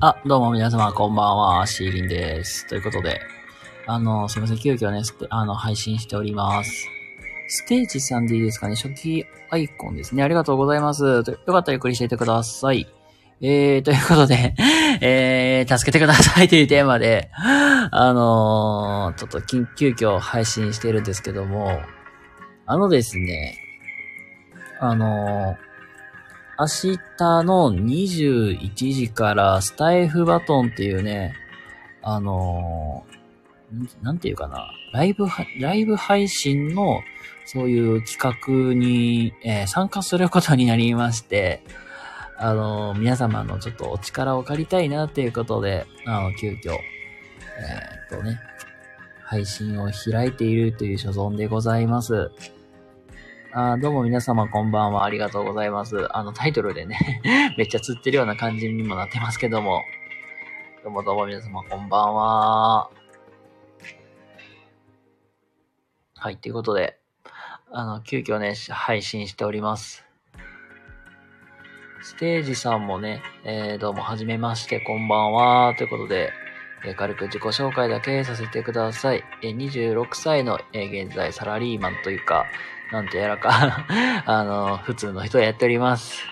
[0.00, 2.68] あ、どうも皆様こんばんは、シーリンです。
[2.68, 3.20] ということで、
[3.84, 6.70] あの、すみません、急遽ね、あの、配信しております。
[7.48, 8.76] ステージさんでいいですかね？
[8.76, 10.22] 初期アイコンですね。
[10.22, 11.04] ありがとうございます。
[11.04, 11.34] よかっ
[11.64, 12.86] たらゆっくりしていてください。
[13.40, 14.54] えー、ということで、
[15.02, 21.80] えー、助けてくださいというテーマで、あのー、ちょっと緊急遽配信してるんですけども、
[22.66, 23.58] あのですね、
[24.78, 25.68] あのー
[26.60, 31.36] 明日の21時からスタイフバトンっていうね、
[32.02, 35.26] あのー、なんていうかな、ライブ、
[35.60, 37.00] ライブ配信の
[37.44, 41.62] そういう企画に、えー、参加することになりまして、
[42.36, 48.40] あのー、皆様のちょっとお力を借りたいなっていうことで、あの、急遽、えっとね、
[49.22, 52.32] 配信を開いているという所存でございます。
[53.50, 55.04] あどうも皆様こんばんは。
[55.04, 56.06] ありがとうございます。
[56.14, 57.22] あのタイトルでね
[57.56, 59.82] めっちゃ釣ってるような感じにもなってますけども。
[60.84, 62.90] どうもどうも皆様こんばんは。
[66.16, 66.98] はい、ということで、
[67.72, 70.04] あの、急遽ね、配信しております。
[72.02, 75.74] ステージさんもね、えー、どうも、はじめまして、こんばんは。
[75.76, 76.32] ということで、
[76.84, 79.24] え、軽く自己紹介だけさせてください。
[79.42, 82.46] え、26歳の、え、現在サラリーマンというか、
[82.92, 83.86] なんてやらか
[84.24, 86.22] あの、普通の人をやっております。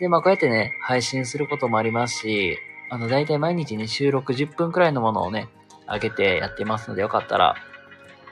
[0.00, 2.58] で、まあこうやってね、配信することもありますし、
[2.90, 5.48] あの、だいたい毎日ね、収録10分くらいのものをね、
[5.86, 7.56] 上げてやってますので、よかったら、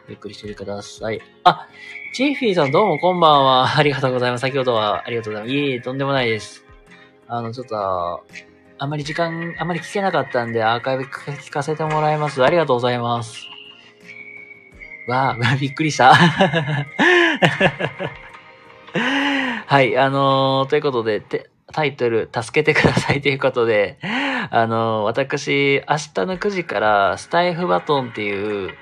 [0.08, 1.20] ゆっくりしてください。
[1.44, 1.66] あ、
[2.12, 3.74] チーフィーさんどうもこんばんは。
[3.76, 4.42] ありがとうございます。
[4.42, 5.54] 先ほどはありがとうございます。
[5.54, 6.64] いえいえ、とんでもないです。
[7.26, 8.24] あの、ちょっと、
[8.78, 12.44] あんまり時間、あんまり聞けなかったんで、アーカイブ聞かせてもらいます。
[12.44, 13.55] ありがとうございます。
[15.06, 16.14] わあ、 びっくりした。
[19.66, 21.22] はい、あのー、ということで、
[21.72, 23.98] タイトル、助けてくださいということで、
[24.50, 28.74] あの、私、明日の9時からスタイフバトンっていう、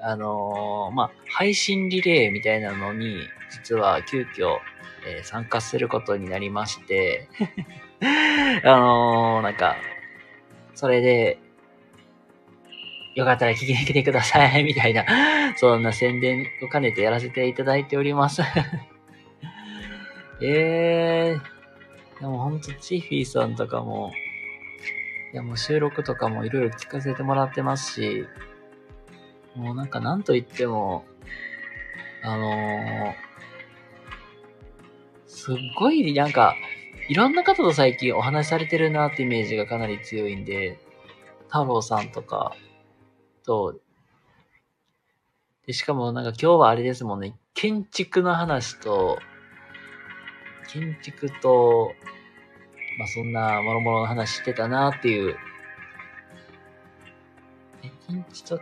[0.00, 4.58] あの、まあ、配信リレーみたいなのに、実は急遽、
[5.06, 7.28] えー、参加することになりまして、
[8.64, 9.76] あの、なんか、
[10.74, 11.38] それで、
[13.18, 15.04] よかったら聞きに来てください、 みたいな、
[15.56, 18.42] そんな宣伝を兼ねてやらせていただいております。
[20.40, 24.12] えー、でもほんと、チーフィーさんとかも、
[25.32, 28.24] いやもう収録とかもいろいろ聞かせてもらってますし、
[29.56, 31.04] もうなんかなんと言っても、
[32.22, 33.14] あのー、
[35.26, 36.54] すっごいなんか、
[37.08, 40.78] いろんな方と最近お話しされてるなってイメージがかなり強いんで、
[41.48, 42.54] 太郎さんとか、
[43.48, 43.80] と、
[45.66, 49.18] で、しかもなんか今日はあれですもんね、建築の話と、
[50.70, 51.92] 建築と、
[52.98, 55.36] まあそんな諸々の話してたなっていう。
[58.06, 58.60] 建築と、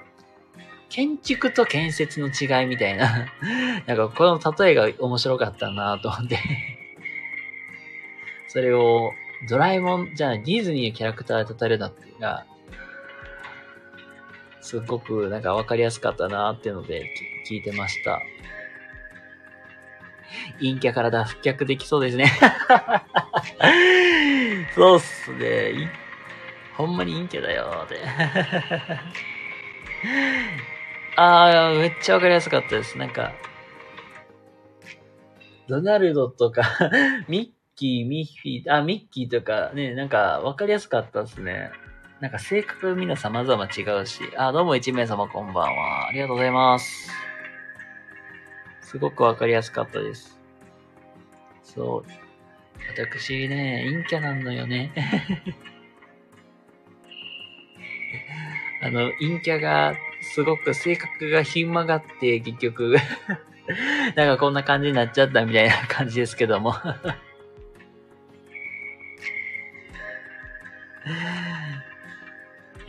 [0.89, 3.27] 建築と建設の違いみたいな。
[3.87, 6.39] なんかこの例えが面白かったなと思って。
[8.47, 9.13] それを、
[9.49, 12.47] ドラえもん、じゃあディズニーのキャラクターで例えるのが、
[14.67, 17.09] すっごくなんかわかりやすかったなっていうので
[17.49, 18.21] 聞いてました。
[20.59, 22.27] 陰キャから脱却できそうですね
[24.75, 25.89] そうっすね。
[26.75, 28.01] ほんまに陰キャだよって
[31.15, 32.99] ああ、めっちゃわかりやすかったです。
[32.99, 33.35] なんか、
[35.69, 36.65] ドナルドとか
[37.29, 41.71] ミッキー、ミッフィー、あ、ミッキーとかね、なんかわかりやすかったですね。
[42.21, 44.23] なんか性格みんな様々違うし。
[44.39, 46.09] あ、どうも一名様こんばんは。
[46.09, 47.11] ありがとうございます。
[48.81, 50.41] すごくわかりやすかったです。
[51.63, 52.11] そう。
[52.99, 54.93] 私ね、陰キャなんのよね。
[58.83, 62.97] あの、陰キャが、すごく性格がひん曲がって、結局
[64.15, 66.75] なんかこんな感じになっちゃったみたいな感じですけども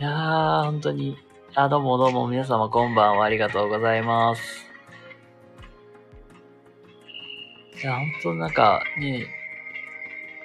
[0.00, 1.18] やー、本当に。
[1.56, 3.24] あ、どうもどうも皆様こんばんは。
[3.24, 4.64] ありがとうございます。
[7.82, 9.26] いや、本当なんかね、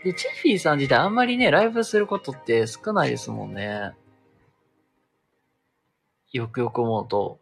[0.03, 3.91] で、チッフィーさん自体あんまりね、ライブすることって少ないですもんね。
[6.31, 7.39] よくよく思うと、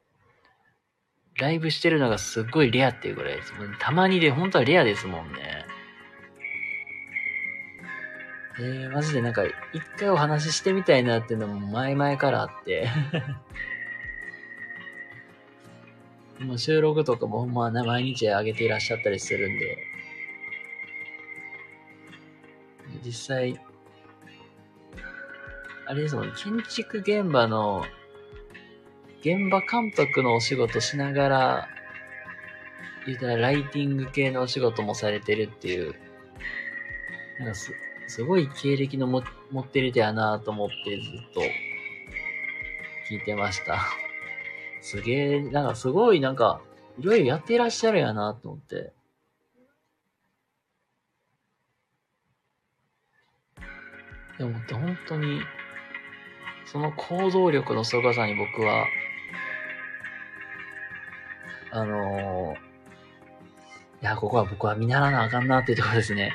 [1.40, 3.54] ライブしてるのがすっごいレアっていうぐらいです。
[3.80, 5.66] たまにで、本当はレアですもんね。
[8.60, 9.54] えー、マジでなんか、一
[9.98, 12.90] 回お話ししてみたいなっていうのも前々からあって。
[16.40, 19.78] もう収録とかもほんまね、毎日上げていらっしゃったりするんで、
[23.06, 23.60] 実際、
[25.86, 27.86] あれですもん、建築現場の、
[29.22, 31.70] 現場監督のお仕事しながら、
[33.06, 35.96] 言うたらライティング系のお仕事もされてるっていう、
[37.40, 37.74] なんかす、
[38.08, 41.42] すごい経歴のも持ってる人やなと思ってずっと
[43.10, 43.80] 聞いてました。
[44.82, 46.62] すげえ、なんかすごいなんか、
[46.98, 48.94] いろいろやってらっしゃるやなと思って。
[54.38, 55.42] でも本当に、
[56.66, 58.88] その行動力の凄さに僕は、
[61.72, 66.34] あのー、いや、ここは僕は見習わなあかんなっていうところですね。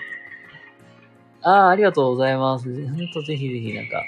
[1.48, 2.64] ああ、ありがとうございます。
[2.64, 4.02] ほんとぜひぜひなんか、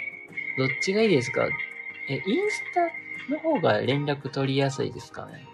[0.59, 1.47] どっちがいいですか？
[2.11, 5.47] え、インスタの方が連絡取りやすいですかね？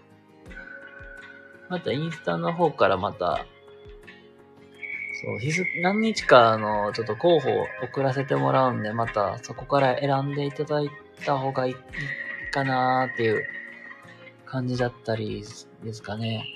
[1.69, 3.45] またインスタの方からまた、
[5.23, 10.91] そう、何日かの、ちょっと候補を送らせてもらうんで、またそこから選んでいただい
[11.27, 11.75] た方がいい
[12.51, 13.45] かなーっていう
[14.47, 15.45] 感じだったり
[15.83, 16.47] ですかね。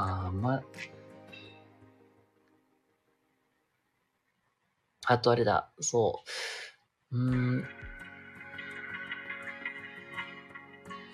[0.00, 0.62] あ、ま、
[5.06, 6.22] あとあれだ、そ
[7.10, 7.18] う。
[7.18, 7.58] うん。
[7.60, 7.62] い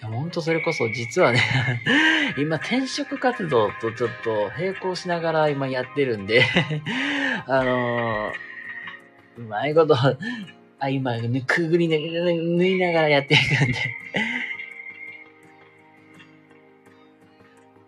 [0.02, 1.40] や、ほんとそれこそ実はね
[2.36, 6.44] 今転職活動とちょっと並行しながら今やってるんで
[7.46, 9.96] あのー、うまいこと、
[10.78, 11.14] あ、今、
[11.46, 13.78] くぐりな、縫いながらやっていくんで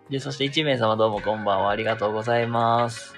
[0.09, 1.69] で、そして1名様どうもこんばんは。
[1.69, 3.13] ありがとうございます。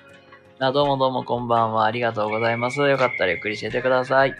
[0.57, 1.85] あ、どうもどうもこんばんは。
[1.85, 2.79] ありがとうございます。
[2.79, 4.33] よかったらゆっくりしててください。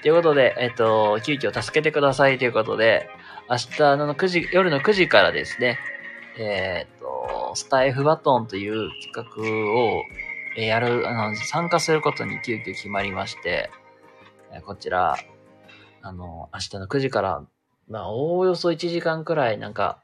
[0.00, 3.08] ということで、えっと、急遽助けてくださいということで、
[3.50, 5.80] 明日の9時、夜の9時からですね、
[6.38, 10.04] えー、っと、スタイフバトンという企画を、
[10.56, 13.68] えやる、あの、参加することに急遽決まりまして、
[14.52, 15.16] えこちら、
[16.02, 17.42] あの、明日の9時から、
[17.88, 19.98] まあ、おおよそ1時間くらい、なんか、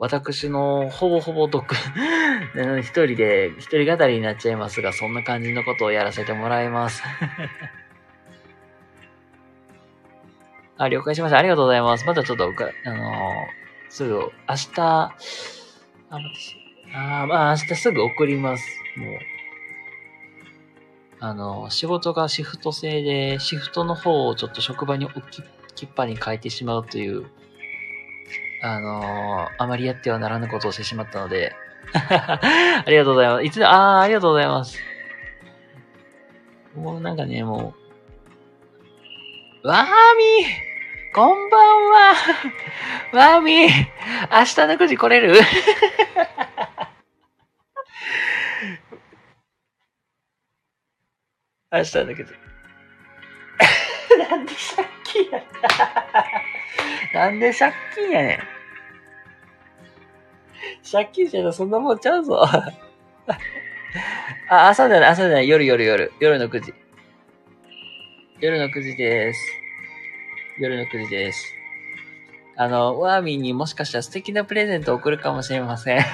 [0.00, 1.70] 私のほぼほぼ独、
[2.80, 7.02] 一人で、一人語りになっちゃいますが、そんな感じのことをやらせてもらいます。
[10.78, 11.36] あ、了解しました。
[11.36, 12.06] ありがとうございます。
[12.06, 12.56] またちょっと、あのー、
[13.90, 14.30] すぐ、明
[14.72, 15.12] 日、あ、
[16.94, 18.64] あまあ、明日すぐ送ります。
[18.96, 19.18] もう。
[21.20, 25.42] あの、仕事がシフト制で、シフトの方をちょっと職場に置き、
[25.74, 27.30] きっぱに変えてしまうという
[28.62, 31.54] あのー、あまりやってはならぬことをしてしまったので。
[31.94, 33.44] ありがとうございます。
[33.44, 34.78] いつ、ああ、ありがとうございます。
[36.76, 37.74] もうなんかね、も
[39.64, 39.86] う、わー
[40.16, 40.48] みー！
[41.14, 41.60] こんばん
[41.90, 43.34] は！
[43.34, 43.66] わーみー！
[44.30, 45.34] 明日の9時来れる？
[51.72, 52.34] 明日の9時。
[54.28, 55.68] なんで借金やった？
[57.12, 58.38] なんで借金やねん。
[60.90, 62.42] 借金してたそんなもんちゃうぞ。
[64.48, 66.12] あ、朝じゃない、朝じゃない、夜夜夜。
[66.20, 66.74] 夜の9時。
[68.40, 69.40] 夜の9時です。
[70.58, 71.54] 夜の9時です。
[72.56, 76.00] あの、ワーミーにもしかしたら素敵なプレゼントを送るかもしれません。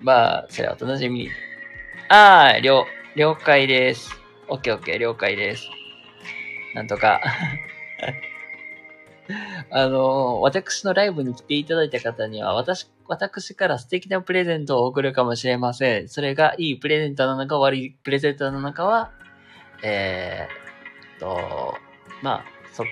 [0.00, 1.30] まあ、それはお楽しみに。
[2.12, 4.10] ああ、了、了解です。
[4.48, 5.68] オッケーオッケー、了解です。
[6.74, 7.20] なんとか
[9.70, 16.08] あの、私のライブに来ていただいた方には、私、私から素敵なプレゼントを送るかもしれません。
[16.08, 19.12] それがいいプレゼントなのか悪いプレゼントなのかは、
[19.84, 21.76] えー、と、
[22.22, 22.82] まあ、そ、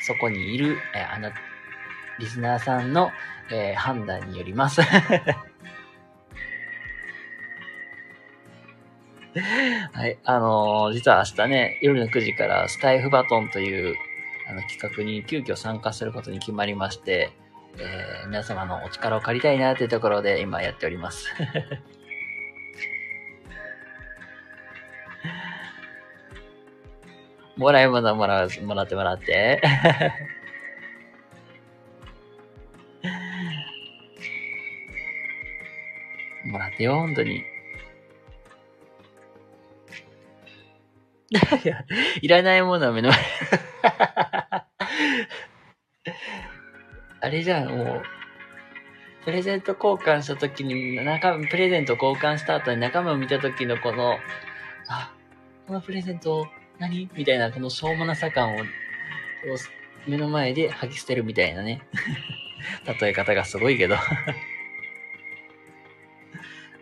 [0.00, 1.30] そこにいる、えー、あの、
[2.18, 3.12] リスナーさんの、
[3.52, 4.80] えー、判断によります
[9.92, 10.18] はい。
[10.24, 13.94] あのー、実は明日ね、夜の9時からスタイフバトンという
[14.48, 17.30] あの企画に急遽参加することに決まりまして、
[17.78, 21.32] えー、皆様のお力を借りたいなというところで今やっております。
[27.56, 29.62] もらい物もらう、もらってもらって。
[36.46, 37.44] もらってよ、本当に。
[41.30, 41.84] いや、
[42.20, 43.18] いらないものは目の前。
[47.22, 48.02] あれじゃん、もう。
[49.24, 54.18] プレゼント交換した時に、中身、プレゼント交換した後に中身を見た時のこの、
[54.88, 55.14] あ、
[55.66, 58.58] このプレゼント何みたいな、このしょうもなさ感を、
[60.06, 61.82] 目の前で吐き捨てるみたいなね。
[63.00, 63.96] 例え方がすごいけど。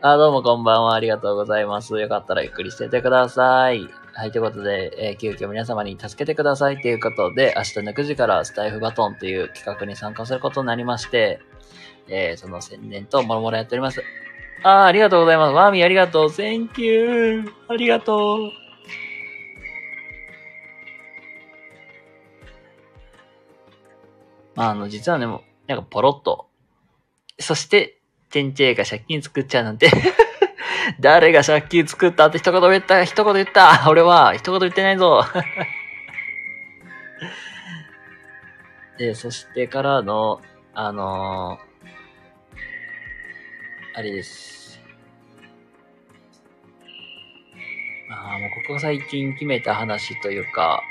[0.00, 0.94] あ、どうもこんばんは。
[0.94, 1.98] ありがとうございます。
[1.98, 3.97] よかったらゆっくりしててください。
[4.18, 11.38] はい、ということで、えー、急遽皆様に助けてくださいということで、明日の9時からスタイフバトンという企画に参加することになりまして、
[12.08, 14.02] えー、その宣伝ともろもろやっております。
[14.64, 15.52] ああ、ありがとうございます。
[15.54, 16.30] ワーミーありがとう。
[16.30, 17.44] Thank you.
[17.68, 18.50] ありがとう。
[24.56, 26.48] まあ、あの、実はね、もなんかポロッと。
[27.38, 29.88] そして、チェンチェが借金作っちゃうなんて
[31.00, 33.84] 誰が借金作ったって一言言った、一言言った。
[33.90, 35.24] 俺は一言言ってないぞ。
[38.98, 40.40] で、そしてからの、
[40.74, 44.80] あのー、あれです。
[48.08, 50.82] まあ、もうここ最近決めた話というか、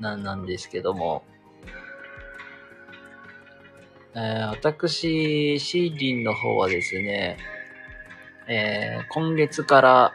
[0.00, 1.24] なんなんですけども、
[4.14, 7.36] えー、私、シーリンの方はですね、
[8.48, 10.14] えー、今月から、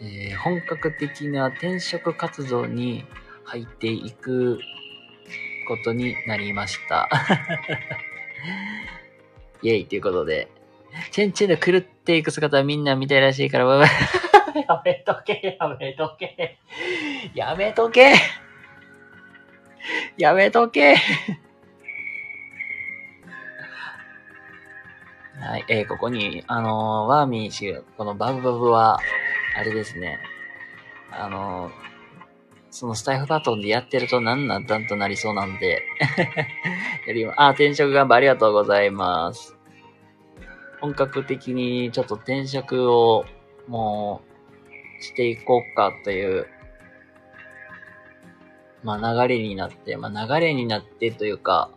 [0.00, 3.04] えー、本格的な転職活動に
[3.44, 4.60] 入っていく
[5.66, 7.08] ことになりました。
[9.62, 10.48] イェイということで、
[11.10, 13.88] チェンチェンで狂っていく姿はみんな見たいらしいから、バイバイ
[14.68, 16.58] やめとけ、やめとけ、
[17.34, 18.14] やめとけ。
[20.16, 20.96] やめとけ。
[25.40, 28.98] はい、えー、ここに、あのー、ワーミー氏、このバブバブは、
[29.56, 30.18] あれですね、
[31.10, 31.72] あのー、
[32.70, 35.82] そのスタイフバトンでやってるとなんなんだんとなりそうなんで
[37.06, 39.56] やりま、あ、転職頑張りありがとうございます。
[40.80, 43.24] 本格的にちょっと転職を
[43.66, 44.22] も
[45.00, 46.46] うしていこうかという
[48.86, 51.70] まあ流れになって、まあ流れになってというか、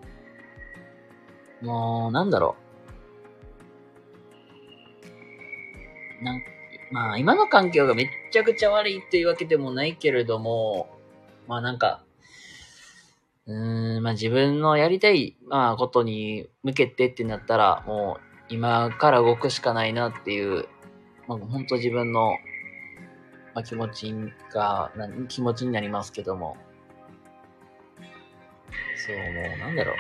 [1.61, 2.68] もう、なんだろう。
[6.21, 6.41] なん
[6.91, 10.89] まあ今の環境がめっちゃくちゃ悪いっていうわけでもないけれども、
[11.47, 12.03] まあなんか、
[13.45, 18.17] うーん、まあ自分のやりたい、まあことに向けてってなったら、も
[18.49, 20.67] う今から動くしかないなっていう、
[21.27, 22.31] まあ本当自分の、
[23.53, 24.13] まあ、気持ち
[24.51, 24.91] が、
[25.27, 26.57] 気持ちになりますけども、
[28.95, 29.95] そう、もうなんだろう。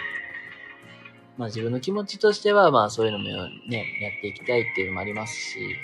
[1.37, 3.25] まあ自分の気持ちとしては、まあそういうのも
[3.69, 5.75] ね、やっていきたいっていうのもありますし、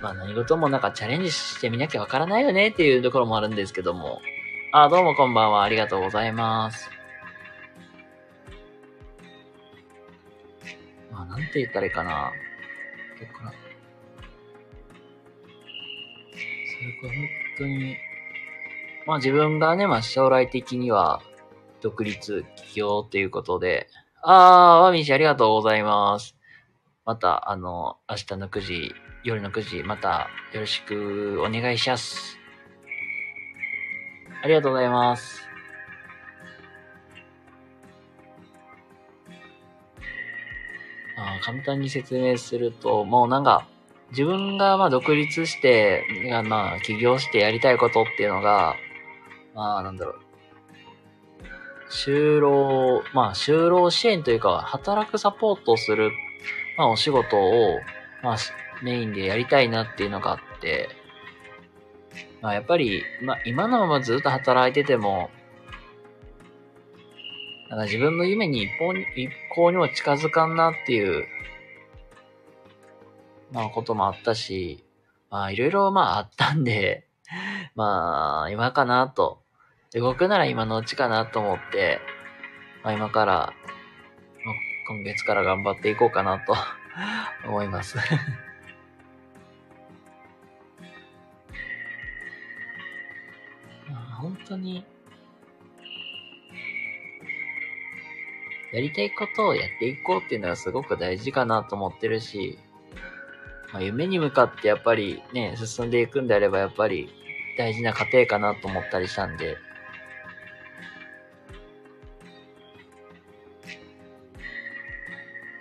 [0.00, 4.20] まあ何事もなんかチャレンジしてみなきゃわからないよねっていうところもあるんですけども。
[4.72, 5.62] あ、どうもこんばんは。
[5.62, 6.88] ありがとうございます。
[11.10, 12.32] まあなんて言ったらいいかな。
[13.18, 13.50] 結構な。
[13.50, 13.56] そ
[17.06, 17.28] れか本
[17.58, 17.96] 当に、
[19.06, 21.20] まあ自分がね、まあ将来的には
[21.80, 23.88] 独立起業ということで、
[24.22, 26.36] あー、ワミシありがとうございます。
[27.04, 28.94] また、あの、明日の9時、
[29.28, 32.38] 夜の9時、またよろしくお願いします。
[34.42, 35.42] ありがとうございます。
[41.18, 43.68] あ簡単に説明すると、もうなんか、
[44.12, 46.04] 自分がまあ独立して、
[46.46, 48.76] まあ起業してやりたいことっていうのが、
[49.54, 50.20] まあ、なんだろう。
[51.90, 56.12] 就労、まあ、就労支援というか、働くサポートをする、
[56.78, 57.80] まあ、お仕事を、
[58.22, 58.36] まあ、
[58.82, 60.88] メインでやりたいなっていうのがあって、
[62.40, 65.30] まあ、やっぱり、まあ、今のままずっと働いてても、
[67.68, 71.26] なんか自分の夢に一向に、一向にも近づかんなっていう、
[73.52, 74.84] まあ、こともあったし、
[75.30, 77.06] まあ、いろいろ、まあ、あったんで、
[77.74, 79.42] まあ、今かなと。
[79.94, 81.98] 動くなら今のうちかなと思って、
[82.84, 83.52] まあ、今から、
[84.86, 86.54] 今月から頑張っていこうかなと
[87.44, 87.98] 思います。
[94.18, 94.84] 本当に、
[98.72, 102.58] やりたいことをやっていこうっていうのはすごく大事かなと思ってるし、
[103.72, 107.08] まあ、夢に向かってやっぱりね、進んでいくんであればやっぱり
[107.56, 109.56] 大事な過程かなと思ったりしたんで、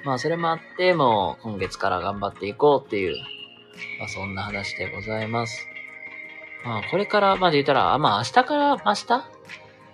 [0.07, 3.17] まあそれもあって、もう今月から頑張っていこうっていう、
[3.99, 5.67] まあそんな話でございます。
[6.63, 9.05] まあこれからまで言ったら、まあ明日から明日？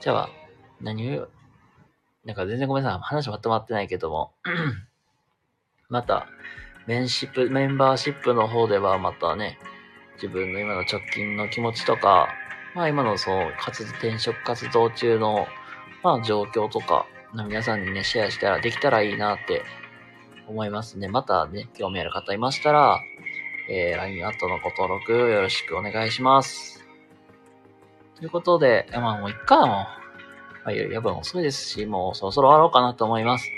[0.01, 0.29] じゃあ、
[0.82, 1.29] 何を、
[2.25, 3.00] なんか全然ごめんなさい。
[3.01, 4.34] 話まとまってないけども。
[5.89, 6.27] また、
[6.86, 9.58] メンシップ、メンバーシップの方ではまたね、
[10.22, 12.27] 自分の今の直近の気持ちとか、
[12.75, 15.48] まあ今のその活動、転職活動中の、
[16.03, 19.63] まあ状況とか、皆さんにね、シェアしたら、できたらいいなって
[20.48, 21.08] 思いますね。
[21.08, 23.00] またね、興味ある方いましたら、
[23.70, 26.84] えー、LINE アットのご登録よろしくお願いします。
[28.18, 30.04] ということで、まあもういっか、もう。
[30.66, 33.50] まあ、やっぱ遅いですし、もうそろそろ終わろうかなと思います。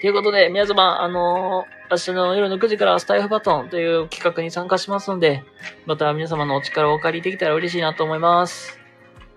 [0.00, 5.42] ということで、皆様、あのー、明日の夜の9時からスタイフバトンという企画に参加しますので、
[5.86, 8.78] また皆様のお力をお借りできたら嬉しいなと思います。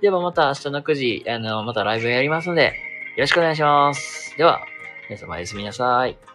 [0.02, 2.76] ではまた明日の9時、あの、またライブやりますので、
[3.18, 4.38] よろしくお願いします。
[4.38, 4.62] では、
[5.10, 6.35] 皆様おやすみなさい。